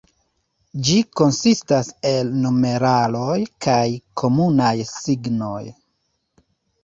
Ĝi 0.85 0.93
konsistas 1.19 1.89
el 2.11 2.31
numeraloj 2.45 3.37
kaj 3.65 3.83
komunaj 4.21 4.73
signoj. 4.93 5.63